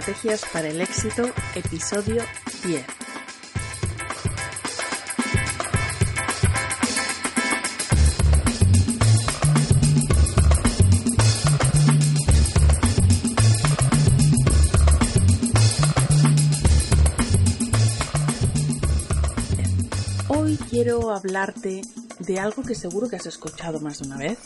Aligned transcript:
Estrategias 0.00 0.46
para 0.50 0.68
el 0.68 0.80
éxito, 0.80 1.30
episodio 1.54 2.22
10. 2.64 2.86
Hoy 20.28 20.56
quiero 20.70 21.10
hablarte 21.10 21.82
de 22.20 22.40
algo 22.40 22.62
que 22.62 22.74
seguro 22.74 23.06
que 23.10 23.16
has 23.16 23.26
escuchado 23.26 23.80
más 23.80 23.98
de 23.98 24.06
una 24.06 24.16
vez, 24.16 24.38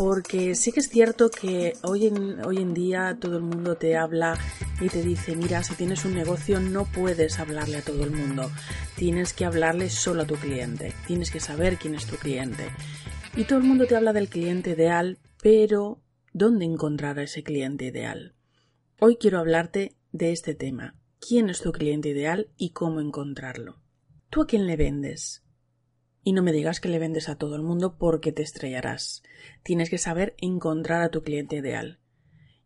porque 0.00 0.54
sí 0.54 0.72
que 0.72 0.80
es 0.80 0.88
cierto 0.88 1.30
que 1.30 1.74
hoy 1.82 2.06
en, 2.06 2.42
hoy 2.46 2.56
en 2.56 2.72
día 2.72 3.18
todo 3.20 3.36
el 3.36 3.42
mundo 3.42 3.76
te 3.76 3.98
habla 3.98 4.34
y 4.80 4.88
te 4.88 5.02
dice, 5.02 5.36
mira, 5.36 5.62
si 5.62 5.74
tienes 5.74 6.06
un 6.06 6.14
negocio 6.14 6.58
no 6.58 6.86
puedes 6.86 7.38
hablarle 7.38 7.76
a 7.76 7.82
todo 7.82 8.04
el 8.04 8.10
mundo, 8.10 8.50
tienes 8.96 9.34
que 9.34 9.44
hablarle 9.44 9.90
solo 9.90 10.22
a 10.22 10.26
tu 10.26 10.36
cliente, 10.36 10.94
tienes 11.06 11.30
que 11.30 11.38
saber 11.38 11.76
quién 11.76 11.94
es 11.94 12.06
tu 12.06 12.16
cliente. 12.16 12.70
Y 13.36 13.44
todo 13.44 13.58
el 13.58 13.66
mundo 13.66 13.86
te 13.86 13.94
habla 13.94 14.14
del 14.14 14.30
cliente 14.30 14.70
ideal, 14.70 15.18
pero 15.42 16.00
¿dónde 16.32 16.64
encontrar 16.64 17.18
a 17.18 17.24
ese 17.24 17.42
cliente 17.42 17.84
ideal? 17.84 18.34
Hoy 19.00 19.18
quiero 19.20 19.38
hablarte 19.38 19.98
de 20.12 20.32
este 20.32 20.54
tema, 20.54 20.98
quién 21.18 21.50
es 21.50 21.60
tu 21.60 21.72
cliente 21.72 22.08
ideal 22.08 22.48
y 22.56 22.70
cómo 22.70 23.02
encontrarlo. 23.02 23.82
¿Tú 24.30 24.40
a 24.40 24.46
quién 24.46 24.66
le 24.66 24.76
vendes? 24.76 25.42
Y 26.22 26.32
no 26.32 26.42
me 26.42 26.52
digas 26.52 26.80
que 26.80 26.88
le 26.88 26.98
vendes 26.98 27.28
a 27.28 27.36
todo 27.36 27.56
el 27.56 27.62
mundo 27.62 27.96
porque 27.98 28.32
te 28.32 28.42
estrellarás. 28.42 29.22
Tienes 29.62 29.88
que 29.88 29.98
saber 29.98 30.34
encontrar 30.38 31.02
a 31.02 31.10
tu 31.10 31.22
cliente 31.22 31.56
ideal. 31.56 31.98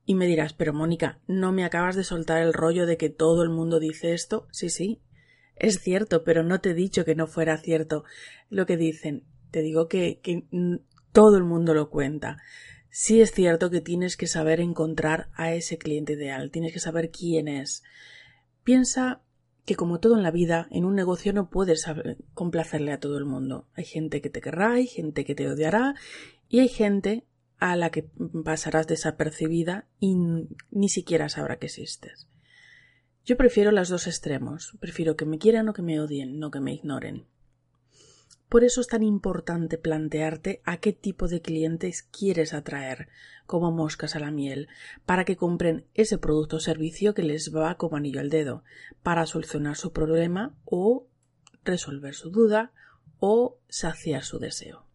Y 0.07 0.15
me 0.15 0.27
dirás, 0.27 0.53
pero 0.53 0.75
Mónica, 0.75 1.21
¿no 1.27 1.53
me 1.53 1.65
acabas 1.65 1.97
de 1.97 2.05
soltar 2.05 2.43
el 2.43 2.53
rollo 2.53 2.87
de 2.87 2.97
que 2.97 3.09
todo 3.09 3.43
el 3.43 3.51
mundo 3.51 3.81
dice 3.81 4.13
esto? 4.13 4.49
Sí, 4.51 4.69
sí. 4.69 5.01
Es 5.57 5.81
cierto, 5.81 6.25
pero 6.25 6.43
no 6.43 6.61
te 6.61 6.71
he 6.71 6.75
dicho 6.75 7.05
que 7.05 7.15
no 7.15 7.27
fuera 7.27 7.57
cierto 7.59 8.05
lo 8.51 8.67
que 8.67 8.77
dicen. 8.77 9.25
Te 9.51 9.63
digo 9.63 9.89
que, 9.89 10.21
todo 11.13 11.37
el 11.37 11.45
mundo 11.45 11.75
lo 11.75 11.91
cuenta. 11.91 12.39
Sí 12.91 13.21
es 13.21 13.33
cierto 13.33 13.71
que 13.71 13.81
tienes 13.81 14.17
que 14.17 14.27
saber 14.27 14.61
encontrar 14.61 15.31
a 15.35 15.53
ese 15.55 15.79
cliente 15.79 16.15
ideal, 16.15 16.51
tienes 16.51 16.73
que 16.73 16.81
saber 16.81 17.11
quién 17.11 17.49
es. 17.49 17.83
Piensa 18.63 19.23
que 19.65 19.77
como 19.77 19.99
todo 19.99 20.17
en 20.17 20.23
la 20.23 20.31
vida, 20.31 20.69
en 20.71 20.85
un 20.85 20.95
negocio 20.95 21.33
no 21.33 21.49
puedes 21.49 21.87
complacerle 22.35 22.93
a 22.93 23.01
todo 23.01 23.19
el 23.19 23.25
mundo. 23.25 23.67
Hay 23.75 23.85
gente 23.85 24.21
que 24.21 24.31
te 24.31 24.41
querrá, 24.41 24.73
hay 24.73 24.87
gente 24.87 25.25
que 25.25 25.35
te 25.35 25.49
odiará 25.49 25.95
y 26.49 26.61
hay 26.61 26.69
gente 26.69 27.25
a 27.59 27.77
la 27.77 27.91
que 27.91 28.11
pasarás 28.45 28.87
desapercibida 28.87 29.87
y 30.01 30.17
ni 30.71 30.89
siquiera 30.89 31.29
sabrá 31.29 31.59
que 31.59 31.67
existes. 31.67 32.29
Yo 33.25 33.39
prefiero 33.39 33.71
los 33.71 33.89
dos 33.89 34.07
extremos, 34.07 34.77
prefiero 34.81 35.17
que 35.17 35.25
me 35.25 35.39
quieran 35.39 35.69
o 35.71 35.73
que 35.73 35.81
me 35.81 35.99
odien, 35.99 36.39
no 36.39 36.51
que 36.51 36.61
me 36.61 36.75
ignoren. 36.75 37.25
Por 38.55 38.63
eso 38.63 38.81
es 38.81 38.87
tan 38.87 39.03
importante 39.03 39.79
plantearte 39.79 40.63
a 40.65 40.77
qué 40.77 40.93
tipo 40.93 41.27
de 41.27 41.43
clientes 41.43 42.05
quieres 42.05 42.55
atraer, 42.55 43.09
como 43.47 43.73
moscas 43.73 44.15
a 44.15 44.21
la 44.21 44.31
miel, 44.31 44.69
para 45.05 45.25
que 45.25 45.35
compren 45.35 45.89
ese 45.95 46.19
producto 46.19 46.59
o 46.59 46.61
servicio 46.61 47.15
que 47.15 47.25
les 47.25 47.53
va 47.53 47.75
como 47.75 47.97
anillo 47.97 48.21
al 48.21 48.31
dedo, 48.31 48.63
para 49.03 49.27
solucionar 49.27 49.75
su 49.75 49.93
problema 49.93 50.55
o 50.65 51.09
resolver 51.65 52.15
su 52.15 52.31
duda 52.31 52.71
o 53.19 53.59
saciar 53.69 54.23
su 54.23 54.39
deseo. 54.39 54.87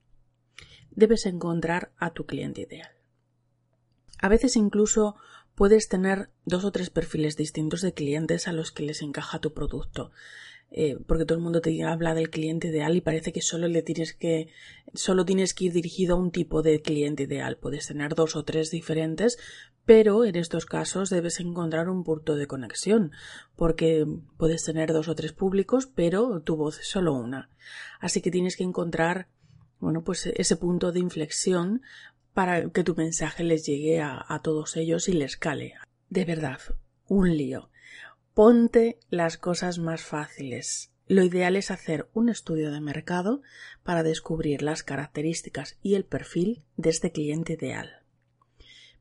Debes 0.91 1.25
encontrar 1.25 1.91
a 1.97 2.13
tu 2.13 2.25
cliente 2.25 2.61
ideal. 2.61 2.93
A 4.19 4.29
veces 4.29 4.55
incluso 4.55 5.17
puedes 5.55 5.89
tener 5.89 6.29
dos 6.45 6.63
o 6.63 6.71
tres 6.71 6.89
perfiles 6.91 7.35
distintos 7.35 7.81
de 7.81 7.93
clientes 7.93 8.47
a 8.47 8.53
los 8.53 8.71
que 8.71 8.83
les 8.83 9.01
encaja 9.01 9.39
tu 9.39 9.53
producto. 9.53 10.11
Eh, 10.71 10.97
porque 11.07 11.25
todo 11.25 11.37
el 11.37 11.43
mundo 11.43 11.61
te 11.61 11.83
habla 11.83 12.13
del 12.13 12.29
cliente 12.29 12.67
ideal 12.67 12.95
y 12.95 13.01
parece 13.01 13.33
que 13.33 13.41
solo 13.41 13.67
le 13.67 13.81
tienes 13.81 14.13
que 14.13 14.49
solo 14.93 15.25
tienes 15.25 15.55
que 15.55 15.65
ir 15.65 15.73
dirigido 15.73 16.15
a 16.15 16.19
un 16.19 16.31
tipo 16.31 16.61
de 16.61 16.81
cliente 16.81 17.23
ideal. 17.23 17.57
Puedes 17.57 17.87
tener 17.87 18.13
dos 18.13 18.35
o 18.35 18.43
tres 18.43 18.69
diferentes, 18.69 19.39
pero 19.85 20.25
en 20.25 20.35
estos 20.35 20.65
casos 20.65 21.09
debes 21.09 21.39
encontrar 21.39 21.89
un 21.89 22.03
punto 22.03 22.35
de 22.35 22.45
conexión, 22.45 23.11
porque 23.55 24.05
puedes 24.37 24.63
tener 24.63 24.93
dos 24.93 25.07
o 25.07 25.15
tres 25.15 25.33
públicos, 25.33 25.87
pero 25.87 26.41
tu 26.41 26.55
voz 26.55 26.79
es 26.79 26.87
solo 26.87 27.13
una. 27.13 27.49
Así 27.99 28.21
que 28.21 28.29
tienes 28.29 28.55
que 28.55 28.63
encontrar 28.63 29.27
bueno, 29.79 30.03
pues 30.03 30.25
ese 30.27 30.57
punto 30.57 30.91
de 30.91 30.99
inflexión 30.99 31.81
para 32.33 32.69
que 32.69 32.83
tu 32.83 32.95
mensaje 32.95 33.43
les 33.43 33.65
llegue 33.65 34.01
a, 34.01 34.23
a 34.27 34.41
todos 34.41 34.75
ellos 34.77 35.07
y 35.09 35.13
les 35.13 35.37
cale. 35.37 35.75
De 36.09 36.25
verdad, 36.25 36.59
un 37.07 37.35
lío. 37.35 37.69
Ponte 38.39 38.97
las 39.09 39.37
cosas 39.37 39.79
más 39.79 40.01
fáciles. 40.01 40.93
Lo 41.07 41.25
ideal 41.25 41.57
es 41.57 41.71
hacer 41.71 42.07
un 42.13 42.29
estudio 42.29 42.71
de 42.71 42.79
mercado 42.79 43.41
para 43.83 44.01
descubrir 44.01 44.61
las 44.61 44.81
características 44.81 45.77
y 45.83 45.95
el 45.95 46.05
perfil 46.05 46.63
de 46.77 46.89
este 46.89 47.11
cliente 47.11 47.55
ideal. 47.59 47.89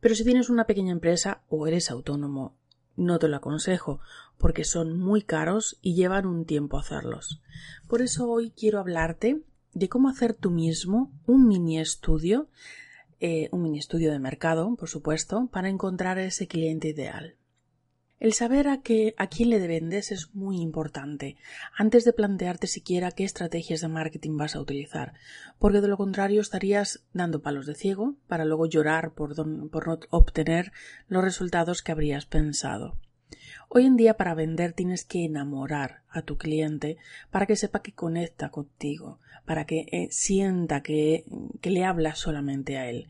Pero 0.01 0.17
si 0.17 0.25
tienes 0.25 0.51
una 0.51 0.67
pequeña 0.67 0.91
empresa 0.91 1.45
o 1.49 1.69
eres 1.69 1.89
autónomo, 1.93 2.57
no 2.97 3.21
te 3.21 3.29
lo 3.29 3.37
aconsejo 3.37 4.01
porque 4.39 4.65
son 4.65 4.99
muy 4.99 5.23
caros 5.23 5.79
y 5.83 5.95
llevan 5.95 6.27
un 6.27 6.45
tiempo 6.45 6.77
hacerlos. 6.77 7.41
Por 7.87 8.03
eso 8.03 8.29
hoy 8.29 8.51
quiero 8.51 8.81
hablarte 8.81 9.45
de 9.73 9.89
cómo 9.89 10.09
hacer 10.09 10.35
tú 10.35 10.51
mismo 10.51 11.13
un 11.27 11.47
mini 11.47 11.79
estudio, 11.79 12.49
eh, 13.21 13.49
un 13.53 13.63
mini 13.63 13.79
estudio 13.79 14.11
de 14.11 14.19
mercado, 14.19 14.75
por 14.75 14.89
supuesto, 14.89 15.49
para 15.53 15.69
encontrar 15.69 16.19
ese 16.19 16.49
cliente 16.49 16.89
ideal. 16.89 17.38
El 18.21 18.33
saber 18.33 18.67
a, 18.67 18.83
qué, 18.83 19.15
a 19.17 19.29
quién 19.29 19.51
le 19.51 19.65
vendes 19.65 20.11
es 20.11 20.35
muy 20.35 20.61
importante 20.61 21.37
antes 21.77 22.05
de 22.05 22.13
plantearte 22.13 22.67
siquiera 22.67 23.13
qué 23.13 23.23
estrategias 23.23 23.81
de 23.81 23.87
marketing 23.87 24.37
vas 24.37 24.57
a 24.57 24.61
utilizar, 24.61 25.13
porque 25.61 25.81
de 25.81 25.87
lo 25.87 25.97
contrario 25.97 26.41
estarías 26.41 27.05
dando 27.13 27.43
palos 27.43 27.67
de 27.67 27.77
ciego 27.77 28.17
para 28.27 28.45
luego 28.45 28.67
llorar 28.67 29.13
por, 29.13 29.39
no 29.39 29.71
obtener 30.11 30.73
los 31.07 31.23
resultados 31.23 31.81
que 31.81 31.93
habrías 31.93 32.27
pensado. 32.27 32.99
Hoy 33.69 33.87
en 33.87 33.97
día 33.97 34.15
para 34.15 34.35
vender 34.35 34.73
tienes 34.73 35.05
que 35.05 35.25
enamorar 35.25 36.03
a 36.11 36.23
tu 36.23 36.39
cliente 36.39 36.97
para 37.31 37.47
que 37.47 37.55
sepa 37.55 37.83
que 37.83 37.93
conecta 37.93 38.51
contigo, 38.51 39.21
para 39.45 39.65
que 39.65 39.87
eh, 39.93 40.09
sienta 40.11 40.83
que 40.83 41.25
le 41.63 41.85
hablas 41.85 42.19
solamente 42.19 42.79
a 42.79 42.91
él 42.91 43.09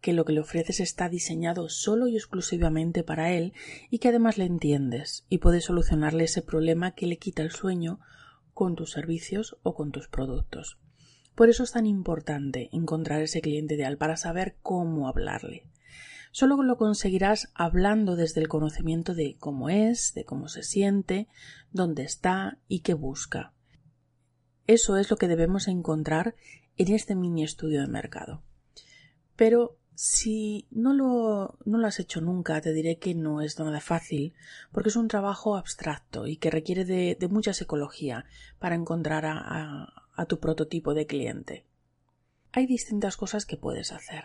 que 0.00 0.12
lo 0.12 0.24
que 0.24 0.32
le 0.32 0.40
ofreces 0.40 0.80
está 0.80 1.08
diseñado 1.08 1.68
solo 1.68 2.06
y 2.08 2.16
exclusivamente 2.16 3.02
para 3.02 3.32
él 3.32 3.52
y 3.90 3.98
que 3.98 4.08
además 4.08 4.38
le 4.38 4.44
entiendes 4.44 5.26
y 5.28 5.38
puedes 5.38 5.64
solucionarle 5.64 6.24
ese 6.24 6.42
problema 6.42 6.92
que 6.94 7.06
le 7.06 7.18
quita 7.18 7.42
el 7.42 7.50
sueño 7.50 8.00
con 8.54 8.76
tus 8.76 8.90
servicios 8.90 9.56
o 9.62 9.74
con 9.74 9.92
tus 9.92 10.08
productos. 10.08 10.78
Por 11.34 11.48
eso 11.48 11.62
es 11.62 11.72
tan 11.72 11.86
importante 11.86 12.68
encontrar 12.72 13.22
ese 13.22 13.40
cliente 13.40 13.74
ideal 13.74 13.96
para 13.96 14.16
saber 14.16 14.56
cómo 14.62 15.08
hablarle. 15.08 15.64
Solo 16.32 16.62
lo 16.62 16.76
conseguirás 16.76 17.50
hablando 17.54 18.14
desde 18.14 18.40
el 18.40 18.48
conocimiento 18.48 19.14
de 19.14 19.36
cómo 19.38 19.68
es, 19.68 20.14
de 20.14 20.24
cómo 20.24 20.48
se 20.48 20.62
siente, 20.62 21.28
dónde 21.72 22.04
está 22.04 22.58
y 22.68 22.80
qué 22.80 22.94
busca. 22.94 23.52
Eso 24.66 24.96
es 24.96 25.10
lo 25.10 25.16
que 25.16 25.26
debemos 25.26 25.66
encontrar 25.66 26.36
en 26.76 26.92
este 26.94 27.16
mini 27.16 27.42
estudio 27.42 27.80
de 27.80 27.88
mercado. 27.88 28.42
Pero 29.34 29.79
si 30.02 30.66
no 30.70 30.94
lo, 30.94 31.58
no 31.66 31.76
lo 31.76 31.86
has 31.86 32.00
hecho 32.00 32.22
nunca, 32.22 32.62
te 32.62 32.72
diré 32.72 32.96
que 32.96 33.14
no 33.14 33.42
es 33.42 33.58
nada 33.58 33.82
fácil, 33.82 34.32
porque 34.72 34.88
es 34.88 34.96
un 34.96 35.08
trabajo 35.08 35.58
abstracto 35.58 36.26
y 36.26 36.38
que 36.38 36.50
requiere 36.50 36.86
de, 36.86 37.28
mucha 37.28 37.52
psicología 37.52 38.24
para 38.58 38.76
encontrar 38.76 39.26
a, 39.26 39.92
a 40.14 40.24
tu 40.24 40.40
prototipo 40.40 40.94
de 40.94 41.04
cliente. 41.04 41.66
Hay 42.52 42.64
distintas 42.64 43.18
cosas 43.18 43.44
que 43.44 43.58
puedes 43.58 43.92
hacer. 43.92 44.24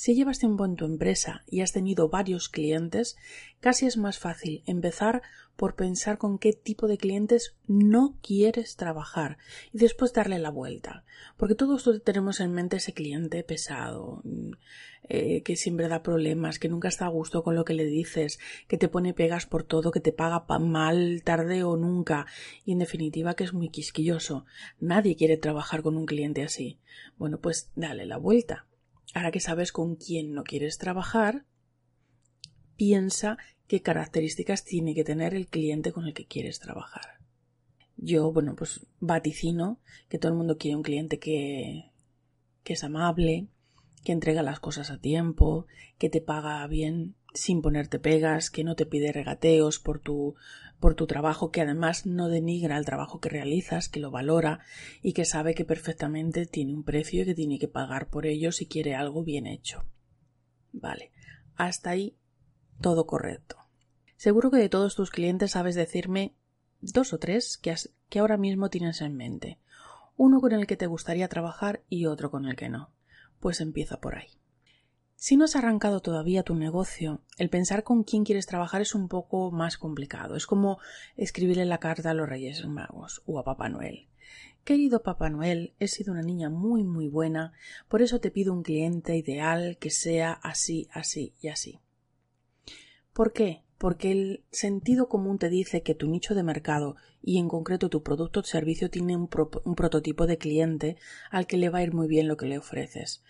Si 0.00 0.14
llevas 0.14 0.38
tiempo 0.38 0.64
en 0.64 0.76
tu 0.76 0.86
empresa 0.86 1.42
y 1.46 1.60
has 1.60 1.72
tenido 1.72 2.08
varios 2.08 2.48
clientes, 2.48 3.18
casi 3.60 3.84
es 3.84 3.98
más 3.98 4.18
fácil 4.18 4.62
empezar 4.64 5.20
por 5.56 5.74
pensar 5.74 6.16
con 6.16 6.38
qué 6.38 6.54
tipo 6.54 6.88
de 6.88 6.96
clientes 6.96 7.54
no 7.66 8.16
quieres 8.22 8.76
trabajar 8.76 9.36
y 9.74 9.76
después 9.76 10.14
darle 10.14 10.38
la 10.38 10.48
vuelta. 10.48 11.04
Porque 11.36 11.54
todos 11.54 11.86
tenemos 12.02 12.40
en 12.40 12.54
mente 12.54 12.78
ese 12.78 12.94
cliente 12.94 13.44
pesado, 13.44 14.22
eh, 15.06 15.42
que 15.42 15.54
siempre 15.56 15.86
da 15.86 16.02
problemas, 16.02 16.58
que 16.58 16.70
nunca 16.70 16.88
está 16.88 17.04
a 17.04 17.10
gusto 17.10 17.42
con 17.42 17.54
lo 17.54 17.66
que 17.66 17.74
le 17.74 17.84
dices, 17.84 18.38
que 18.68 18.78
te 18.78 18.88
pone 18.88 19.12
pegas 19.12 19.44
por 19.44 19.64
todo, 19.64 19.90
que 19.90 20.00
te 20.00 20.12
paga 20.12 20.46
mal 20.60 21.20
tarde 21.24 21.62
o 21.62 21.76
nunca 21.76 22.24
y 22.64 22.72
en 22.72 22.78
definitiva 22.78 23.34
que 23.34 23.44
es 23.44 23.52
muy 23.52 23.68
quisquilloso. 23.68 24.46
Nadie 24.78 25.14
quiere 25.14 25.36
trabajar 25.36 25.82
con 25.82 25.98
un 25.98 26.06
cliente 26.06 26.42
así. 26.42 26.78
Bueno, 27.18 27.38
pues 27.38 27.70
dale 27.76 28.06
la 28.06 28.16
vuelta 28.16 28.69
Ahora 29.14 29.30
que 29.30 29.40
sabes 29.40 29.72
con 29.72 29.96
quién 29.96 30.32
no 30.34 30.44
quieres 30.44 30.78
trabajar, 30.78 31.44
piensa 32.76 33.38
qué 33.66 33.82
características 33.82 34.64
tiene 34.64 34.94
que 34.94 35.04
tener 35.04 35.34
el 35.34 35.46
cliente 35.46 35.92
con 35.92 36.06
el 36.06 36.14
que 36.14 36.26
quieres 36.26 36.60
trabajar. 36.60 37.18
Yo, 37.96 38.32
bueno, 38.32 38.54
pues 38.56 38.86
vaticino 39.00 39.80
que 40.08 40.18
todo 40.18 40.32
el 40.32 40.38
mundo 40.38 40.56
quiere 40.56 40.76
un 40.76 40.82
cliente 40.82 41.18
que, 41.18 41.92
que 42.64 42.72
es 42.72 42.84
amable, 42.84 43.48
que 44.04 44.12
entrega 44.12 44.42
las 44.42 44.60
cosas 44.60 44.90
a 44.90 44.98
tiempo, 44.98 45.66
que 45.98 46.10
te 46.10 46.20
paga 46.20 46.66
bien 46.66 47.14
sin 47.34 47.62
ponerte 47.62 47.98
pegas, 47.98 48.50
que 48.50 48.64
no 48.64 48.74
te 48.74 48.86
pide 48.86 49.12
regateos 49.12 49.78
por 49.78 50.00
tu, 50.00 50.34
por 50.80 50.94
tu 50.94 51.06
trabajo, 51.06 51.50
que 51.50 51.60
además 51.60 52.06
no 52.06 52.28
denigra 52.28 52.76
el 52.76 52.84
trabajo 52.84 53.20
que 53.20 53.28
realizas, 53.28 53.88
que 53.88 54.00
lo 54.00 54.10
valora 54.10 54.60
y 55.02 55.12
que 55.12 55.24
sabe 55.24 55.54
que 55.54 55.64
perfectamente 55.64 56.46
tiene 56.46 56.74
un 56.74 56.82
precio 56.82 57.22
y 57.22 57.26
que 57.26 57.34
tiene 57.34 57.58
que 57.58 57.68
pagar 57.68 58.08
por 58.08 58.26
ello 58.26 58.52
si 58.52 58.66
quiere 58.66 58.94
algo 58.94 59.22
bien 59.22 59.46
hecho. 59.46 59.84
Vale, 60.72 61.12
hasta 61.56 61.90
ahí 61.90 62.16
todo 62.80 63.06
correcto. 63.06 63.56
Seguro 64.16 64.50
que 64.50 64.58
de 64.58 64.68
todos 64.68 64.96
tus 64.96 65.10
clientes 65.10 65.52
sabes 65.52 65.74
decirme 65.74 66.34
dos 66.80 67.12
o 67.12 67.18
tres 67.18 67.58
que, 67.58 67.74
que 68.08 68.18
ahora 68.18 68.36
mismo 68.36 68.70
tienes 68.70 69.00
en 69.02 69.16
mente. 69.16 69.58
Uno 70.16 70.40
con 70.40 70.52
el 70.52 70.66
que 70.66 70.76
te 70.76 70.86
gustaría 70.86 71.28
trabajar 71.28 71.82
y 71.88 72.06
otro 72.06 72.30
con 72.30 72.46
el 72.46 72.56
que 72.56 72.68
no. 72.68 72.90
Pues 73.40 73.60
empieza 73.60 74.00
por 74.00 74.14
ahí. 74.14 74.28
Si 75.16 75.36
no 75.36 75.44
has 75.44 75.54
arrancado 75.54 76.00
todavía 76.00 76.44
tu 76.44 76.54
negocio, 76.54 77.20
el 77.36 77.50
pensar 77.50 77.84
con 77.84 78.04
quién 78.04 78.24
quieres 78.24 78.46
trabajar 78.46 78.80
es 78.80 78.94
un 78.94 79.08
poco 79.08 79.50
más 79.50 79.76
complicado. 79.76 80.34
Es 80.34 80.46
como 80.46 80.78
escribirle 81.16 81.66
la 81.66 81.78
carta 81.78 82.10
a 82.10 82.14
los 82.14 82.28
Reyes 82.28 82.64
Magos 82.66 83.22
o 83.26 83.38
a 83.38 83.44
Papá 83.44 83.68
Noel. 83.68 84.08
Querido 84.64 85.02
Papá 85.02 85.28
Noel, 85.28 85.74
he 85.78 85.88
sido 85.88 86.12
una 86.12 86.22
niña 86.22 86.48
muy 86.48 86.84
muy 86.84 87.08
buena, 87.08 87.52
por 87.88 88.00
eso 88.02 88.20
te 88.20 88.30
pido 88.30 88.52
un 88.52 88.62
cliente 88.62 89.16
ideal 89.16 89.76
que 89.78 89.90
sea 89.90 90.32
así, 90.32 90.88
así 90.92 91.34
y 91.40 91.48
así. 91.48 91.80
¿Por 93.12 93.32
qué? 93.32 93.62
Porque 93.80 94.12
el 94.12 94.44
sentido 94.50 95.08
común 95.08 95.38
te 95.38 95.48
dice 95.48 95.82
que 95.82 95.94
tu 95.94 96.06
nicho 96.06 96.34
de 96.34 96.42
mercado 96.42 96.96
y 97.22 97.38
en 97.38 97.48
concreto 97.48 97.88
tu 97.88 98.02
producto 98.02 98.40
o 98.40 98.42
servicio 98.42 98.90
tiene 98.90 99.16
un, 99.16 99.26
prototipo 99.26 100.26
de 100.26 100.36
cliente 100.36 100.96
al 101.30 101.46
que 101.46 101.56
le 101.56 101.70
va 101.70 101.78
a 101.78 101.82
ir 101.82 101.94
muy 101.94 102.06
bien 102.06 102.28
lo 102.28 102.36
que 102.36 102.44
le 102.44 102.58
ofreces 102.58 103.22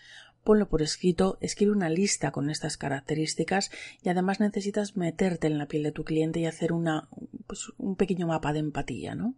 ponlo 0.43 0.67
por 0.67 0.81
escrito, 0.81 1.37
escribe 1.39 1.71
una 1.71 1.87
lista 1.87 2.31
con 2.31 2.49
estas 2.49 2.75
características 2.75 3.71
y 4.03 4.09
además 4.09 4.41
necesitas 4.41 4.97
meterte 4.97 5.47
en 5.47 5.57
la 5.57 5.67
piel 5.67 5.83
de 5.83 5.91
tu 5.93 6.03
cliente 6.03 6.41
y 6.41 6.47
hacer 6.47 6.73
una, 6.73 7.07
pues, 7.47 7.71
un 7.77 7.95
pequeño 7.95 8.27
mapa 8.27 8.51
de 8.51 8.59
empatía, 8.59 9.15
¿no? 9.15 9.35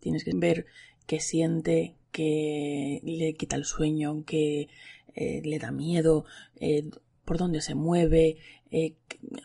Tienes 0.00 0.24
que 0.24 0.32
ver 0.34 0.66
qué 1.06 1.20
siente, 1.20 1.94
qué 2.10 3.00
le 3.04 3.34
quita 3.34 3.56
el 3.56 3.64
sueño, 3.64 4.24
qué 4.26 4.68
eh, 5.14 5.40
le 5.44 5.58
da 5.58 5.70
miedo, 5.70 6.24
eh, 6.56 6.90
por 7.24 7.38
dónde 7.38 7.60
se 7.60 7.74
mueve, 7.74 8.38
eh, 8.74 8.96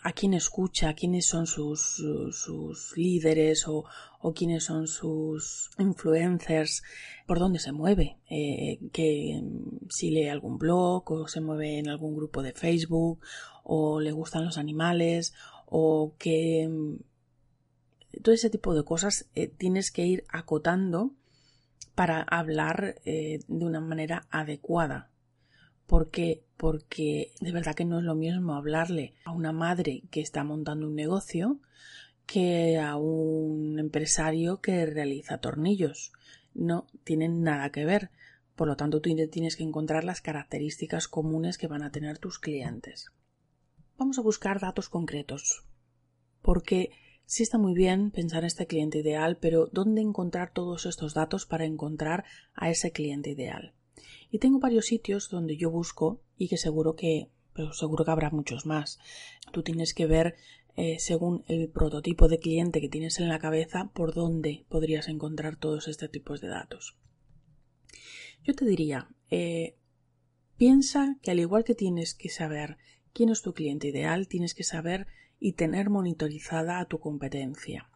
a 0.03 0.13
quién 0.13 0.33
escucha, 0.33 0.93
quiénes 0.93 1.27
son 1.27 1.47
sus, 1.47 2.01
líderes 2.95 3.67
o, 3.67 3.83
o, 4.21 4.33
quiénes 4.33 4.63
son 4.63 4.87
sus 4.87 5.69
influencers, 5.77 6.81
por 7.25 7.37
dónde 7.37 7.59
se 7.59 7.73
mueve, 7.73 8.19
eh, 8.29 8.79
que 8.93 9.43
si 9.89 10.11
lee 10.11 10.29
algún 10.29 10.57
blog 10.57 11.11
o 11.11 11.27
se 11.27 11.41
mueve 11.41 11.77
en 11.77 11.89
algún 11.89 12.15
grupo 12.15 12.41
de 12.41 12.53
Facebook 12.53 13.19
o 13.63 13.99
le 13.99 14.13
gustan 14.13 14.45
los 14.45 14.57
animales 14.57 15.33
o 15.65 16.13
que 16.17 16.69
todo 18.23 18.33
ese 18.33 18.49
tipo 18.49 18.73
de 18.73 18.85
cosas 18.85 19.27
eh, 19.35 19.49
tienes 19.49 19.91
que 19.91 20.05
ir 20.05 20.23
acotando 20.29 21.11
para 21.95 22.21
hablar 22.21 22.95
de 23.03 23.43
una 23.47 23.81
manera 23.81 24.25
adecuada 24.29 25.09
¿Por 25.87 26.11
qué? 26.11 26.43
Porque 26.57 27.31
de 27.39 27.51
verdad 27.53 27.73
que 27.73 27.85
no 27.85 27.99
es 27.99 28.03
lo 28.03 28.13
mismo 28.13 28.53
hablarle 28.53 29.13
a 29.23 29.31
una 29.31 29.53
madre 29.53 30.03
que 30.11 30.21
está 30.21 30.43
montando 30.43 30.85
un 30.85 30.95
negocio 30.95 31.59
que 32.25 32.77
a 32.77 32.97
un 32.97 33.79
empresario 33.79 34.59
que 34.59 34.85
realiza 34.85 35.39
tornillos. 35.39 36.11
No 36.53 36.87
tienen 37.05 37.41
nada 37.41 37.71
que 37.71 37.85
ver. 37.85 38.11
Por 38.55 38.67
lo 38.67 38.75
tanto, 38.75 38.99
tú 38.99 39.09
tienes 39.31 39.55
que 39.55 39.63
encontrar 39.63 40.03
las 40.03 40.19
características 40.19 41.07
comunes 41.07 41.57
que 41.57 41.67
van 41.67 41.83
a 41.83 41.91
tener 41.91 42.17
tus 42.17 42.37
clientes. 42.37 43.13
Vamos 43.97 44.19
a 44.19 44.23
buscar 44.23 44.59
datos 44.59 44.89
concretos. 44.89 45.63
Porque 46.41 46.91
sí 47.25 47.43
está 47.43 47.57
muy 47.57 47.73
bien 47.73 48.11
pensar 48.11 48.39
en 48.39 48.47
este 48.47 48.67
cliente 48.67 48.97
ideal, 48.97 49.37
pero 49.37 49.67
¿dónde 49.67 50.01
encontrar 50.01 50.51
todos 50.51 50.85
estos 50.85 51.13
datos 51.13 51.45
para 51.45 51.65
encontrar 51.65 52.25
a 52.55 52.69
ese 52.69 52.91
cliente 52.91 53.29
ideal? 53.29 53.73
Y 54.31 54.39
tengo 54.39 54.59
varios 54.59 54.85
sitios 54.85 55.29
donde 55.29 55.57
yo 55.57 55.71
busco 55.71 56.21
y 56.37 56.47
que 56.47 56.57
seguro 56.57 56.95
que, 56.95 57.29
pero 57.53 57.73
seguro 57.73 58.05
que 58.05 58.11
habrá 58.11 58.29
muchos 58.29 58.65
más. 58.65 58.99
Tú 59.51 59.63
tienes 59.63 59.93
que 59.93 60.05
ver 60.05 60.35
eh, 60.75 60.99
según 60.99 61.43
el 61.47 61.69
prototipo 61.69 62.27
de 62.27 62.39
cliente 62.39 62.81
que 62.81 62.89
tienes 62.89 63.19
en 63.19 63.29
la 63.29 63.39
cabeza 63.39 63.89
por 63.93 64.13
dónde 64.13 64.65
podrías 64.69 65.07
encontrar 65.07 65.55
todos 65.55 65.87
estos 65.87 66.11
tipos 66.11 66.41
de 66.41 66.49
datos. 66.49 66.97
Yo 68.43 68.53
te 68.53 68.65
diría, 68.65 69.09
eh, 69.31 69.75
piensa 70.57 71.17
que 71.21 71.31
al 71.31 71.39
igual 71.39 71.63
que 71.63 71.75
tienes 71.75 72.13
que 72.13 72.29
saber 72.29 72.77
quién 73.11 73.29
es 73.29 73.41
tu 73.41 73.53
cliente 73.53 73.87
ideal, 73.87 74.27
tienes 74.27 74.53
que 74.53 74.63
saber 74.63 75.07
y 75.39 75.53
tener 75.53 75.89
monitorizada 75.89 76.79
a 76.79 76.85
tu 76.85 76.99
competencia. 76.99 77.89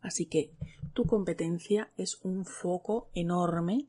Así 0.00 0.26
que 0.26 0.52
tu 0.94 1.04
competencia 1.04 1.92
es 1.96 2.18
un 2.22 2.46
foco 2.46 3.10
enorme 3.14 3.88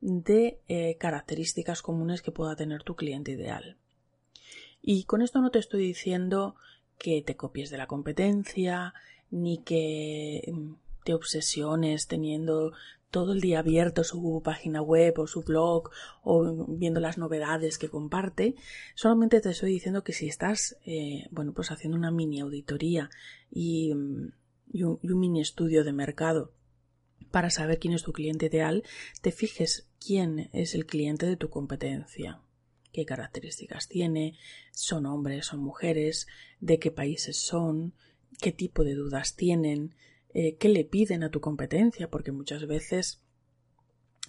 de 0.00 0.60
eh, 0.68 0.96
características 0.98 1.82
comunes 1.82 2.22
que 2.22 2.32
pueda 2.32 2.56
tener 2.56 2.82
tu 2.82 2.96
cliente 2.96 3.32
ideal. 3.32 3.76
Y 4.82 5.04
con 5.04 5.22
esto 5.22 5.40
no 5.40 5.50
te 5.50 5.58
estoy 5.58 5.86
diciendo 5.86 6.56
que 6.98 7.22
te 7.22 7.36
copies 7.36 7.70
de 7.70 7.78
la 7.78 7.86
competencia, 7.86 8.94
ni 9.30 9.58
que 9.58 10.50
mm, 10.52 10.72
te 11.04 11.14
obsesiones 11.14 12.06
teniendo 12.06 12.72
todo 13.10 13.32
el 13.32 13.40
día 13.40 13.58
abierto 13.58 14.04
su 14.04 14.40
página 14.44 14.80
web 14.82 15.18
o 15.18 15.26
su 15.26 15.42
blog 15.42 15.90
o 16.22 16.66
viendo 16.68 17.00
las 17.00 17.18
novedades 17.18 17.76
que 17.76 17.88
comparte. 17.88 18.54
Solamente 18.94 19.40
te 19.40 19.50
estoy 19.50 19.72
diciendo 19.72 20.04
que 20.04 20.12
si 20.12 20.28
estás, 20.28 20.76
eh, 20.86 21.26
bueno, 21.30 21.52
pues 21.52 21.70
haciendo 21.70 21.98
una 21.98 22.12
mini 22.12 22.40
auditoría 22.40 23.10
y, 23.50 23.92
mm, 23.94 24.32
y 24.72 24.82
un 24.84 24.98
mini 25.02 25.40
estudio 25.40 25.82
de 25.82 25.92
mercado 25.92 26.52
para 27.30 27.50
saber 27.50 27.78
quién 27.78 27.94
es 27.94 28.02
tu 28.02 28.12
cliente 28.12 28.46
ideal, 28.46 28.82
te 29.22 29.32
fijes 29.32 29.88
quién 30.04 30.50
es 30.52 30.74
el 30.74 30.86
cliente 30.86 31.26
de 31.26 31.36
tu 31.36 31.50
competencia, 31.50 32.40
qué 32.92 33.04
características 33.04 33.88
tiene, 33.88 34.36
son 34.72 35.06
hombres, 35.06 35.46
son 35.46 35.60
mujeres, 35.60 36.26
de 36.60 36.78
qué 36.78 36.90
países 36.90 37.38
son, 37.38 37.94
qué 38.40 38.52
tipo 38.52 38.84
de 38.84 38.94
dudas 38.94 39.36
tienen, 39.36 39.94
eh, 40.34 40.56
qué 40.56 40.68
le 40.68 40.84
piden 40.84 41.22
a 41.22 41.30
tu 41.30 41.40
competencia, 41.40 42.08
porque 42.08 42.32
muchas 42.32 42.66
veces 42.66 43.20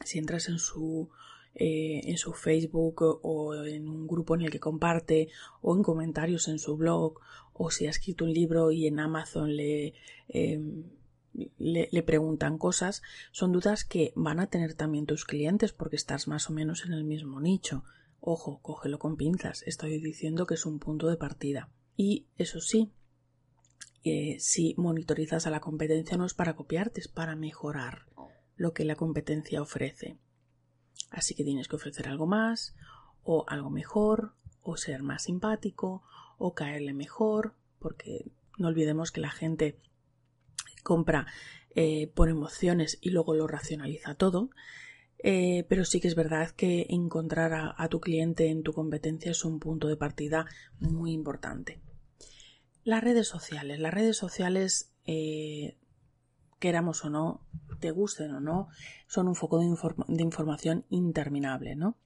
si 0.03 0.19
entras 0.19 0.49
en 0.49 0.59
su 0.59 1.09
eh, 1.53 2.01
en 2.05 2.17
su 2.17 2.31
Facebook 2.31 3.01
o 3.01 3.53
en 3.65 3.89
un 3.89 4.07
grupo 4.07 4.35
en 4.35 4.41
el 4.41 4.51
que 4.51 4.61
comparte 4.61 5.27
o 5.61 5.75
en 5.75 5.83
comentarios 5.83 6.47
en 6.47 6.59
su 6.59 6.77
blog 6.77 7.19
o 7.53 7.71
si 7.71 7.87
ha 7.87 7.89
escrito 7.89 8.23
un 8.23 8.33
libro 8.33 8.71
y 8.71 8.87
en 8.87 8.99
Amazon 8.99 9.53
le 9.53 9.93
em, 10.29 10.85
le, 11.33 12.03
preguntan 12.03 12.57
cosas, 12.57 13.01
son 13.31 13.51
dudas 13.51 13.85
que 13.85 14.13
van 14.15 14.39
a 14.39 14.47
tener 14.47 14.73
también 14.73 15.05
tus 15.05 15.25
clientes 15.25 15.71
porque 15.73 15.95
estás 15.95 16.27
más 16.27 16.49
o 16.49 16.53
menos 16.53 16.85
en 16.85 16.93
el 16.93 17.03
mismo 17.03 17.39
nicho. 17.39 17.83
Ojo, 18.19 18.59
cógelo 18.61 18.99
con 18.99 19.17
pinzas. 19.17 19.63
Estoy 19.63 19.99
diciendo 19.99 20.45
que 20.45 20.55
es 20.55 20.65
un 20.65 20.79
punto 20.79 21.07
de 21.07 21.17
partida. 21.17 21.69
Y 21.95 22.27
eso 22.37 22.59
sí, 22.59 22.91
eh, 24.03 24.37
si 24.39 24.75
monitorizas 24.77 25.47
a 25.47 25.51
la 25.51 25.59
competencia 25.59 26.17
no 26.17 26.25
es 26.25 26.33
para 26.33 26.55
copiarte, 26.55 27.01
es 27.01 27.07
para 27.07 27.35
mejorar 27.35 28.05
lo 28.55 28.73
que 28.73 28.85
la 28.85 28.95
competencia 28.95 29.61
ofrece. 29.61 30.17
Así 31.09 31.35
que 31.35 31.43
tienes 31.43 31.67
que 31.67 31.75
ofrecer 31.75 32.07
algo 32.07 32.27
más, 32.27 32.75
o 33.23 33.45
algo 33.47 33.69
mejor, 33.69 34.35
o 34.61 34.77
ser 34.77 35.03
más 35.03 35.23
simpático, 35.23 36.03
o 36.37 36.53
caerle 36.53 36.93
mejor, 36.93 37.55
porque 37.79 38.31
no 38.57 38.67
olvidemos 38.67 39.11
que 39.11 39.21
la 39.21 39.31
gente 39.31 39.79
compra 40.81 41.27
eh, 41.75 42.11
por 42.13 42.29
emociones 42.29 42.97
y 43.01 43.11
luego 43.11 43.33
lo 43.33 43.47
racionaliza 43.47 44.15
todo. 44.15 44.49
Eh, 45.23 45.65
pero 45.69 45.85
sí 45.85 46.01
que 46.01 46.07
es 46.07 46.15
verdad 46.15 46.49
que 46.51 46.87
encontrar 46.89 47.73
a, 47.77 47.87
tu 47.89 47.99
cliente 47.99 48.49
en 48.49 48.63
tu 48.63 48.73
competencia 48.73 49.31
es 49.31 49.45
un 49.45 49.59
punto 49.59 49.87
de 49.87 49.95
partida 49.95 50.47
muy 50.79 51.11
importante. 51.11 51.79
Las 52.83 53.03
redes 53.03 53.27
sociales. 53.27 53.79
Las 53.79 53.93
redes 53.93 54.17
sociales, 54.17 54.91
eh, 55.05 55.77
queramos 56.59 57.05
o 57.05 57.09
no, 57.09 57.45
te 57.79 57.91
gusten 57.91 58.31
o 58.31 58.39
no, 58.39 58.69
son 59.07 59.27
un 59.27 59.35
foco 59.35 59.59
de, 59.59 59.67
de 60.07 60.23
información 60.23 60.85
interminable, 60.89 61.75
¿no? 61.75 61.97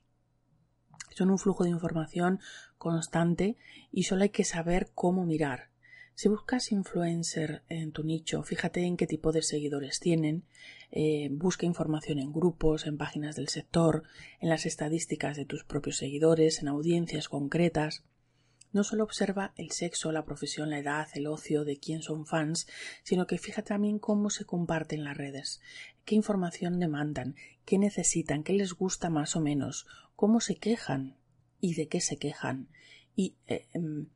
Son 1.11 1.29
un 1.29 1.39
flujo 1.39 1.63
de 1.63 1.69
información 1.69 2.39
constante 2.77 3.55
y 3.91 4.03
solo 4.03 4.23
hay 4.23 4.29
que 4.29 4.43
saber 4.43 4.91
cómo 4.93 5.25
mirar. 5.25 5.69
Si 6.17 6.29
buscas 6.29 6.71
influencer 6.71 7.63
en 7.67 7.91
tu 7.91 8.01
nicho, 8.01 8.41
fíjate 8.41 8.85
en 8.85 8.95
qué 8.95 9.05
tipo 9.05 9.33
de 9.33 9.41
seguidores 9.41 9.99
tienen, 9.99 10.45
eh, 10.89 11.27
busca 11.29 11.65
información 11.65 12.19
en 12.19 12.31
grupos, 12.31 12.87
en 12.87 12.97
páginas 12.97 13.35
del 13.35 13.49
sector, 13.49 14.03
en 14.39 14.47
las 14.47 14.65
estadísticas 14.65 15.35
de 15.35 15.43
tus 15.43 15.65
propios 15.65 15.97
seguidores, 15.97 16.61
en 16.61 16.69
audiencias 16.69 17.27
concretas. 17.27 18.05
No 18.71 18.85
solo 18.85 19.03
observa 19.03 19.53
el 19.57 19.71
sexo, 19.71 20.13
la 20.13 20.23
profesión, 20.23 20.69
la 20.69 20.79
edad, 20.79 21.09
el 21.15 21.27
ocio, 21.27 21.65
de 21.65 21.75
quién 21.77 22.01
son 22.01 22.25
fans, 22.25 22.65
sino 23.03 23.27
que 23.27 23.37
fíjate 23.37 23.67
también 23.69 23.99
cómo 23.99 24.29
se 24.29 24.45
comparten 24.45 25.03
las 25.03 25.17
redes, 25.17 25.59
qué 26.05 26.15
información 26.15 26.79
demandan, 26.79 27.35
qué 27.65 27.77
necesitan, 27.77 28.43
qué 28.43 28.53
les 28.53 28.71
gusta 28.71 29.09
más 29.09 29.35
o 29.35 29.41
menos, 29.41 29.85
cómo 30.15 30.39
se 30.39 30.55
quejan 30.55 31.17
y 31.59 31.73
de 31.73 31.89
qué 31.89 31.99
se 31.99 32.15
quejan. 32.15 32.69
Eh, 33.17 33.33
em, 33.73 34.07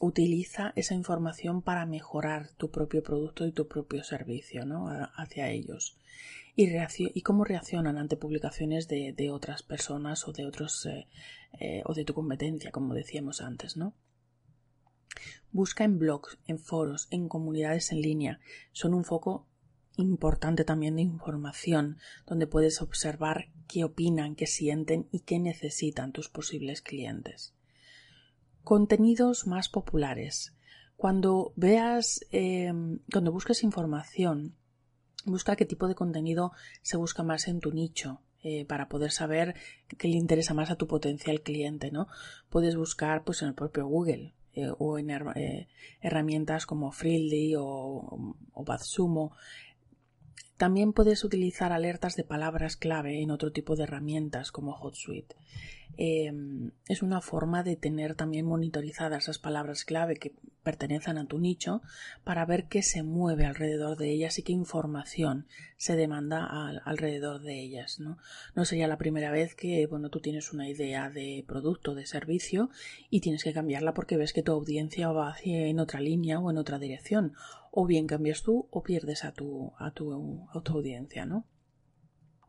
utiliza 0.00 0.72
esa 0.76 0.94
información 0.94 1.62
para 1.62 1.86
mejorar 1.86 2.50
tu 2.56 2.70
propio 2.70 3.02
producto 3.02 3.46
y 3.46 3.52
tu 3.52 3.68
propio 3.68 4.02
servicio 4.02 4.64
¿no? 4.64 4.88
hacia 5.16 5.50
ellos 5.50 5.96
y, 6.56 7.22
cómo 7.22 7.44
reaccionan 7.44 7.98
ante 7.98 8.16
publicaciones 8.16 8.86
de, 8.88 9.30
otras 9.30 9.62
personas 9.62 10.26
o 10.28 10.32
de 10.32 10.46
otros 10.46 10.86
eh, 10.86 11.08
eh, 11.60 11.82
o 11.84 11.94
de 11.94 12.04
tu 12.04 12.14
competencia 12.14 12.70
como 12.70 12.94
decíamos 12.94 13.40
antes 13.40 13.76
¿no? 13.76 13.94
busca 15.52 15.84
en 15.84 15.98
blogs 15.98 16.38
en 16.46 16.58
foros 16.58 17.08
en 17.10 17.28
comunidades 17.28 17.92
en 17.92 18.02
línea 18.02 18.40
son 18.72 18.94
un 18.94 19.04
foco 19.04 19.46
importante 19.96 20.64
también 20.64 20.96
de 20.96 21.02
información 21.02 21.98
donde 22.26 22.48
puedes 22.48 22.82
observar 22.82 23.48
qué 23.68 23.84
opinan 23.84 24.34
qué 24.34 24.46
sienten 24.46 25.08
y 25.12 25.20
qué 25.20 25.38
necesitan 25.38 26.12
tus 26.12 26.28
posibles 26.28 26.82
clientes 26.82 27.54
Contenidos 28.64 29.46
más 29.46 29.68
populares. 29.68 30.54
Cuando 30.96 31.52
veas, 31.54 32.20
em, 32.30 33.00
cuando 33.12 33.30
busques 33.30 33.62
información, 33.62 34.56
busca 35.26 35.54
qué 35.54 35.66
tipo 35.66 35.86
de 35.86 35.94
contenido 35.94 36.52
se 36.82 36.96
busca 36.96 37.22
más 37.22 37.46
en 37.46 37.60
tu 37.60 37.72
nicho. 37.72 38.20
Eh, 38.46 38.66
para 38.66 38.90
poder 38.90 39.10
saber 39.10 39.54
qué 39.96 40.06
le 40.06 40.18
interesa 40.18 40.52
más 40.52 40.70
a 40.70 40.76
tu 40.76 40.86
potencial 40.86 41.40
cliente, 41.40 41.90
¿no? 41.90 42.08
Puedes 42.50 42.76
buscar 42.76 43.24
pues 43.24 43.40
en 43.40 43.48
el 43.48 43.54
propio 43.54 43.86
Google 43.86 44.34
eh, 44.52 44.68
o 44.78 44.98
en 44.98 45.08
eh, 45.10 45.68
herramientas 46.02 46.66
como 46.66 46.92
Freely 46.92 47.54
o, 47.56 47.64
o 48.52 48.64
BadSumo. 48.64 49.32
También 50.58 50.92
puedes 50.92 51.24
utilizar 51.24 51.72
alertas 51.72 52.16
de 52.16 52.24
palabras 52.24 52.76
clave 52.76 53.22
en 53.22 53.30
otro 53.30 53.50
tipo 53.50 53.76
de 53.76 53.84
herramientas 53.84 54.52
como 54.52 54.72
HotSuite. 54.72 55.36
Em, 55.96 56.72
es 56.88 57.02
una 57.02 57.20
forma 57.20 57.62
de 57.62 57.76
tener 57.76 58.14
también 58.14 58.46
monitorizadas 58.46 59.24
esas 59.24 59.38
palabras 59.38 59.84
clave 59.84 60.16
que 60.16 60.34
pertenecen 60.64 61.18
a 61.18 61.26
tu 61.26 61.38
nicho 61.38 61.82
para 62.24 62.44
ver 62.46 62.66
qué 62.66 62.82
se 62.82 63.02
mueve 63.02 63.44
alrededor 63.44 63.96
de 63.96 64.10
ellas 64.10 64.38
y 64.38 64.42
qué 64.42 64.52
información 64.52 65.46
se 65.76 65.94
demanda 65.94 66.46
alrededor 66.84 67.42
de 67.42 67.60
ellas. 67.60 68.00
¿no? 68.00 68.18
no 68.56 68.64
sería 68.64 68.88
la 68.88 68.98
primera 68.98 69.30
vez 69.30 69.54
que 69.54 69.86
bueno, 69.86 70.08
tú 70.08 70.20
tienes 70.20 70.52
una 70.52 70.68
idea 70.68 71.10
de 71.10 71.44
producto, 71.46 71.94
de 71.94 72.06
servicio 72.06 72.70
y 73.10 73.20
tienes 73.20 73.44
que 73.44 73.52
cambiarla 73.52 73.94
porque 73.94 74.16
ves 74.16 74.32
que 74.32 74.42
tu 74.42 74.52
audiencia 74.52 75.12
va 75.12 75.28
hacia 75.28 75.66
en 75.66 75.78
otra 75.78 76.00
línea 76.00 76.40
o 76.40 76.50
en 76.50 76.58
otra 76.58 76.78
dirección. 76.78 77.34
O 77.70 77.86
bien 77.86 78.06
cambias 78.06 78.42
tú 78.42 78.68
o 78.70 78.82
pierdes 78.82 79.24
a 79.24 79.32
tu, 79.32 79.72
a 79.78 79.90
tu, 79.90 80.48
a 80.52 80.60
tu 80.62 80.72
audiencia, 80.72 81.26
¿no? 81.26 81.44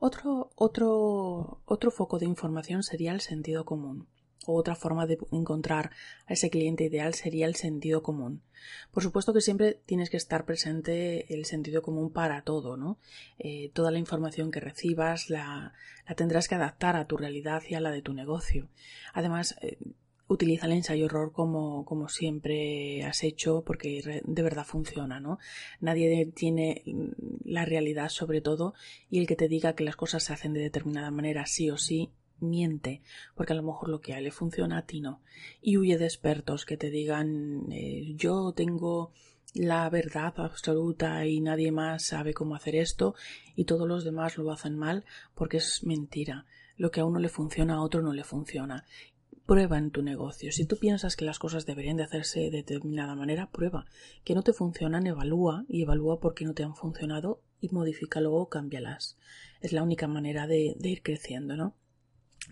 Otro, 0.07 0.51
otro, 0.53 1.62
otro 1.65 1.89
foco 1.89 2.19
de 2.19 2.27
información 2.27 2.83
sería 2.83 3.12
el 3.12 3.21
sentido 3.21 3.65
común. 3.65 4.07
otra 4.45 4.75
forma 4.75 5.07
de 5.07 5.17
encontrar 5.31 5.89
a 6.27 6.33
ese 6.33 6.51
cliente 6.51 6.83
ideal 6.83 7.15
sería 7.15 7.47
el 7.47 7.55
sentido 7.55 8.03
común. 8.03 8.43
Por 8.91 9.01
supuesto 9.01 9.33
que 9.33 9.41
siempre 9.41 9.81
tienes 9.88 10.12
que 10.12 10.17
estar 10.17 10.45
presente 10.45 11.33
el 11.33 11.45
sentido 11.45 11.81
común 11.81 12.12
para 12.12 12.43
todo, 12.43 12.77
¿no? 12.77 13.00
Eh, 13.39 13.71
toda 13.74 13.89
la 13.89 13.97
información 13.97 14.51
que 14.51 14.59
recibas 14.59 15.31
la, 15.31 15.74
la, 16.07 16.13
tendrás 16.13 16.47
que 16.47 16.53
adaptar 16.53 16.95
a 16.95 17.07
tu 17.07 17.17
realidad 17.17 17.63
y 17.67 17.74
a 17.74 17.79
la 17.79 17.89
de 17.89 18.03
tu 18.03 18.13
negocio. 18.13 18.69
Además, 19.12 19.55
eh, 19.63 19.79
utiliza 20.27 20.65
el 20.65 20.74
ensayo 20.74 21.05
error 21.05 21.32
como, 21.32 21.86
como 21.86 22.10
siempre 22.10 23.03
has 23.03 23.24
hecho 23.24 23.63
porque 23.65 24.22
de 24.24 24.44
verdad 24.44 24.65
funciona, 24.65 25.20
¿no? 25.20 25.38
Nadie 25.79 26.25
tiene 26.36 26.84
la 27.44 27.65
realidad 27.65 28.10
sobre 28.10 28.41
todo 28.41 28.74
y 29.10 29.20
el 29.20 29.27
que 29.27 29.36
te 29.36 29.48
diga 29.48 29.75
que 29.75 29.84
las 29.84 29.96
cosas 29.96 30.24
se 30.24 30.34
hacen 30.34 30.53
de 30.53 30.62
determinada 30.62 31.12
manera 31.12 31.46
sí 31.46 31.70
o 31.70 31.77
sí 31.77 32.12
miente, 32.39 33.01
porque 33.36 33.53
a 33.53 33.55
lo 33.55 33.63
mejor 33.63 33.89
lo 33.89 34.01
que 34.01 34.13
a 34.13 34.17
él 34.17 34.25
le 34.25 34.32
funciona 34.32 34.79
a 34.79 34.86
ti 34.86 35.00
no. 35.00 35.22
Y 35.62 35.77
huye 35.77 35.98
de 35.98 36.05
expertos 36.05 36.65
que 36.65 36.77
te 36.77 36.89
digan 36.89 37.72
eh, 37.72 38.13
yo 38.15 38.53
tengo 38.53 39.12
la 39.53 39.89
verdad 39.89 40.34
absoluta 40.38 41.25
y 41.25 41.39
nadie 41.39 41.72
más 41.72 42.08
sabe 42.08 42.34
cómo 42.34 42.55
hacer 42.55 42.75
esto 42.75 43.15
y 43.55 43.63
todos 43.63 43.88
los 43.88 44.03
demás 44.03 44.38
lo 44.38 44.51
hacen 44.51 44.75
mal 44.77 45.05
porque 45.34 45.58
es 45.58 45.84
mentira. 45.84 46.46
Lo 46.77 46.91
que 46.91 47.00
a 47.00 47.05
uno 47.05 47.20
le 47.20 47.29
funciona 47.29 47.75
a 47.75 47.82
otro 47.82 48.01
no 48.01 48.12
le 48.12 48.25
funciona 48.25 48.86
prueba 49.45 49.77
en 49.77 49.91
tu 49.91 50.01
negocio. 50.01 50.51
Si 50.51 50.65
tú 50.65 50.77
piensas 50.77 51.15
que 51.15 51.25
las 51.25 51.39
cosas 51.39 51.65
deberían 51.65 51.97
de 51.97 52.03
hacerse 52.03 52.39
de 52.39 52.51
determinada 52.51 53.15
manera, 53.15 53.49
prueba. 53.51 53.85
Que 54.23 54.33
no 54.33 54.41
te 54.41 54.53
funcionan, 54.53 55.07
evalúa 55.07 55.65
y 55.67 55.83
evalúa 55.83 56.19
por 56.19 56.33
qué 56.33 56.45
no 56.45 56.53
te 56.53 56.63
han 56.63 56.75
funcionado 56.75 57.41
y 57.61 57.69
modifica 57.69 58.19
luego 58.21 58.49
cámbialas. 58.49 59.17
Es 59.61 59.71
la 59.71 59.83
única 59.83 60.07
manera 60.07 60.47
de, 60.47 60.75
ir 60.79 61.01
creciendo, 61.03 61.55
¿no? 61.55 61.75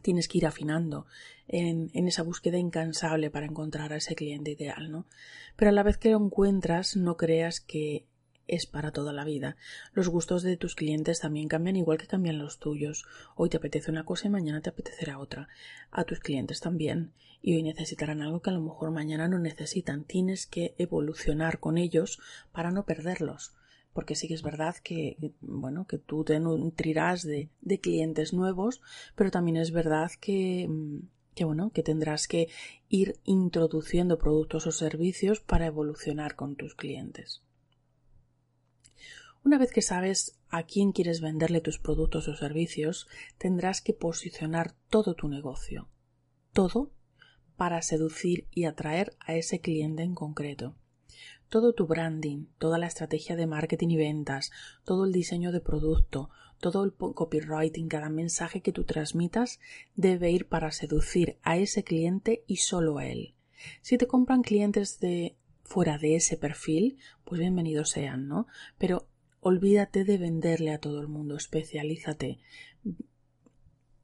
Tienes 0.02 0.28
que 0.28 0.40
ir 0.40 0.46
afinando 0.46 1.06
en, 1.48 1.90
esa 2.08 2.24
búsqueda 2.24 2.58
incansable 2.58 3.30
para 3.30 3.46
encontrar 3.46 3.94
a 3.94 3.98
ese 3.98 4.16
cliente 4.16 4.52
ideal, 4.52 4.92
¿no? 4.92 5.06
Pero 5.56 5.70
a 5.70 5.74
la 5.74 5.84
vez 5.84 5.98
que 5.98 6.12
lo 6.12 6.24
encuentras, 6.24 6.96
no 6.96 7.18
creas 7.18 7.60
que 7.60 8.06
es 8.48 8.66
para 8.66 8.92
toda 8.92 9.14
la 9.14 9.26
vida. 9.26 9.56
Los 9.94 10.10
gustos 10.10 10.44
de 10.44 10.58
tus 10.58 10.76
clientes 10.76 11.20
también 11.20 11.48
cambian 11.48 11.76
igual 11.76 11.98
que 11.98 12.08
cambian 12.08 12.38
los 12.38 12.60
tuyos. 12.60 13.06
Hoy 13.36 13.50
te 13.50 13.58
apetece 13.58 13.92
una 13.92 14.06
cosa 14.06 14.28
y 14.28 14.32
mañana 14.32 14.62
te 14.62 14.70
apetecerá 14.70 15.20
otra. 15.20 15.48
A 15.92 16.04
tus 16.04 16.20
clientes 16.20 16.60
también. 16.60 17.14
Y 17.42 17.56
hoy 17.56 17.64
necesitarán 17.64 18.22
algo 18.22 18.42
que 18.42 18.50
a 18.50 18.54
lo 18.54 18.62
mejor 18.62 18.92
mañana 18.92 19.28
no 19.28 19.40
necesitan. 19.40 20.04
Tienes 20.04 20.46
que 20.46 20.76
evolucionar 20.78 21.60
con 21.60 21.78
ellos 21.78 22.20
para 22.52 22.72
no 22.72 22.86
perderlos. 22.86 23.54
Porque 23.94 24.16
sí 24.16 24.28
que 24.28 24.34
es 24.34 24.42
verdad 24.42 24.76
que, 24.84 25.18
bueno, 25.42 25.86
que 25.86 26.00
tú 26.00 26.24
te 26.24 26.40
nutrirás 26.40 27.24
de, 27.24 27.50
de 27.62 27.80
clientes 27.80 28.34
nuevos, 28.34 28.82
pero 29.16 29.30
también 29.30 29.58
es 29.58 29.72
verdad 29.72 30.12
que, 30.20 30.68
que 31.36 31.46
bueno, 31.46 31.72
que 31.72 31.84
tendrás 31.84 32.28
que 32.28 32.50
ir 32.90 33.20
introduciendo 33.24 34.18
productos 34.18 34.66
o 34.66 34.72
servicios 34.72 35.42
para 35.42 35.68
evolucionar 35.68 36.36
con 36.36 36.56
tus 36.56 36.74
clientes. 36.74 37.44
Una 39.44 39.58
vez 39.58 39.72
que 39.74 39.82
sabes 39.82 40.40
a 40.48 40.64
quién 40.64 40.94
quieres 40.94 41.20
venderle 41.20 41.60
tus 41.60 41.78
productos 41.78 42.30
o 42.30 42.36
servicios, 42.36 43.08
tendrás 43.38 43.82
que 43.82 43.94
posicionar 43.94 44.76
todo 44.90 45.16
tu 45.16 45.28
negocio, 45.28 45.90
todo 46.54 46.94
para 47.58 47.82
seducir 47.82 48.48
y 48.52 48.64
atraer 48.64 49.18
a 49.20 49.36
ese 49.36 49.60
cliente 49.60 50.04
en 50.04 50.16
concreto. 50.16 50.78
Todo 51.50 51.74
tu 51.74 51.88
branding, 51.88 52.46
toda 52.58 52.78
la 52.78 52.88
estrategia 52.88 53.36
de 53.36 53.46
marketing 53.46 53.90
y 53.90 53.98
ventas, 53.98 54.50
todo 54.86 55.06
el 55.06 55.12
diseño 55.12 55.52
de 55.52 55.60
producto, 55.60 56.30
todo 56.60 56.86
el 56.86 56.94
copywriting, 56.94 57.90
cada 57.90 58.10
mensaje 58.10 58.62
que 58.62 58.72
tú 58.72 58.86
transmitas 58.86 59.60
debe 59.96 60.32
ir 60.32 60.48
para 60.48 60.72
seducir 60.72 61.38
a 61.44 61.58
ese 61.58 61.84
cliente 61.84 62.46
y 62.48 62.58
solo 62.58 62.98
a 62.98 63.08
él. 63.08 63.36
Si 63.82 63.98
te 63.98 64.08
compran 64.08 64.42
clientes 64.42 65.00
de 65.02 65.36
fuera 65.64 65.98
de 65.98 66.16
ese 66.16 66.38
perfil, 66.38 66.98
pues 67.26 67.40
bienvenidos 67.40 67.90
sean, 67.90 68.28
¿no? 68.28 68.48
Pero 68.78 69.08
Olvídate 69.46 70.06
de 70.06 70.18
venderle 70.18 70.72
a 70.72 70.78
todo 70.78 71.02
el 71.02 71.10
mundo, 71.10 71.36
especialízate. 71.36 72.40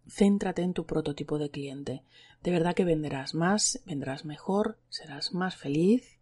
Céntrate 0.05 0.63
en 0.63 0.73
tu 0.73 0.85
prototipo 0.85 1.39
de 1.39 1.49
cliente. 1.49 2.03
De 2.43 2.51
verdad 2.51 2.75
que 2.75 2.83
venderás 2.83 3.35
más, 3.35 3.81
vendrás 3.85 4.25
mejor, 4.25 4.79
serás 4.89 5.33
más 5.33 5.55
feliz. 5.55 6.19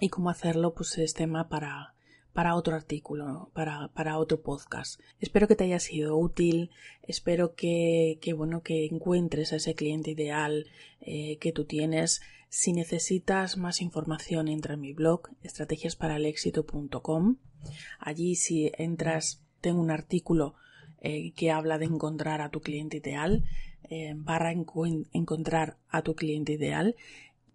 Y 0.00 0.10
cómo 0.10 0.28
hacerlo, 0.28 0.74
pues 0.74 0.98
es 0.98 1.14
tema 1.14 1.48
para, 1.48 1.94
para 2.34 2.56
otro 2.56 2.76
artículo, 2.76 3.50
para, 3.54 3.88
para, 3.94 4.18
otro 4.18 4.42
podcast. 4.42 5.00
Espero 5.18 5.48
que 5.48 5.56
te 5.56 5.64
haya 5.64 5.78
sido 5.78 6.18
útil, 6.18 6.72
espero 7.04 7.54
que, 7.54 8.18
que 8.20 8.34
bueno, 8.34 8.62
que 8.62 8.84
encuentres 8.84 9.54
a 9.54 9.56
ese 9.56 9.74
cliente 9.74 10.10
ideal 10.10 10.66
eh, 11.00 11.38
que 11.38 11.52
tú 11.52 11.64
tienes. 11.64 12.20
Si 12.56 12.72
necesitas 12.72 13.56
más 13.56 13.82
información, 13.82 14.46
entra 14.46 14.74
en 14.74 14.80
mi 14.80 14.92
blog 14.92 15.22
estrategiasparalexito.com 15.42 17.36
Allí 17.98 18.36
si 18.36 18.70
entras 18.78 19.42
tengo 19.60 19.80
un 19.80 19.90
artículo 19.90 20.54
eh, 21.00 21.32
que 21.32 21.50
habla 21.50 21.78
de 21.78 21.86
encontrar 21.86 22.40
a 22.40 22.50
tu 22.50 22.60
cliente 22.60 22.98
ideal, 22.98 23.42
eh, 23.90 24.14
barra 24.16 24.52
encontrar 24.52 25.78
a 25.88 26.02
tu 26.02 26.14
cliente 26.14 26.52
ideal 26.52 26.94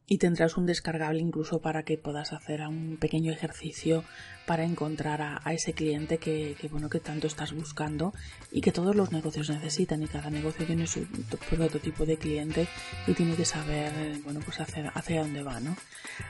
y 0.09 0.17
tendrás 0.17 0.57
un 0.57 0.65
descargable 0.65 1.21
incluso 1.21 1.59
para 1.59 1.83
que 1.83 1.97
puedas 1.97 2.33
hacer 2.33 2.61
un 2.61 2.97
pequeño 2.99 3.31
ejercicio 3.31 4.03
para 4.47 4.63
encontrar 4.63 5.21
a, 5.21 5.53
ese 5.53 5.73
cliente 5.73 6.17
que, 6.17 6.55
bueno 6.71 6.89
que 6.89 6.99
tanto 6.99 7.27
estás 7.27 7.53
buscando 7.53 8.11
y 8.51 8.61
que 8.61 8.71
todos 8.71 8.95
los 8.95 9.11
negocios 9.11 9.51
necesitan 9.51 10.01
y 10.01 10.07
cada 10.07 10.31
negocio 10.31 10.65
tiene 10.65 10.87
su 10.87 11.05
prototipo 11.51 12.07
de 12.07 12.17
cliente 12.17 12.67
y 13.05 13.13
tiene 13.13 13.35
que 13.35 13.45
saber 13.45 13.91
bueno 14.23 14.39
pues 14.39 14.59
hacia, 14.59 14.89
hacia 14.89 15.21
dónde 15.21 15.43
va 15.43 15.59
¿no? 15.59 15.77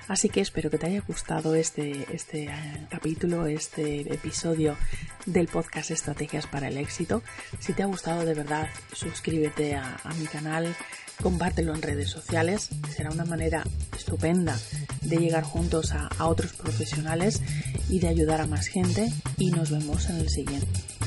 así 0.10 0.28
que 0.28 0.42
espero 0.42 0.70
que 0.70 0.78
te 0.78 0.88
haya 0.88 1.02
gustado 1.08 1.56
este, 1.56 2.06
este 2.14 2.48
eh, 2.48 2.88
capítulo 2.90 3.46
este 3.46 4.14
episodio 4.14 4.76
del 5.26 5.48
podcast 5.48 5.92
estrategias 5.92 6.46
para 6.46 6.68
el 6.68 6.78
éxito 6.78 7.24
si 7.60 7.72
te 7.72 7.84
ha 7.84 7.86
gustado 7.86 8.26
de 8.26 8.34
verdad 8.34 8.68
suscríbete 8.92 9.76
a, 9.76 9.96
a 10.04 10.14
mi 10.16 10.26
canal 10.26 10.76
compártelo 11.22 11.74
en 11.74 11.82
redes 11.82 12.10
sociales, 12.10 12.70
será 12.96 13.12
una 13.12 13.26
manera 13.26 13.64
estupenda 13.96 14.58
de 15.02 15.18
llegar 15.18 15.44
juntos 15.44 15.92
a, 15.92 16.08
a 16.18 16.28
otros 16.28 16.54
profesionales 16.54 17.42
y 17.90 18.00
de 18.00 18.08
ayudar 18.08 18.42
a 18.42 18.48
más 18.48 18.68
gente 18.68 19.12
y 19.38 19.52
nos 19.52 19.72
vemos 19.72 20.10
en 20.10 20.18
el 20.18 20.30
siguiente. 20.30 20.99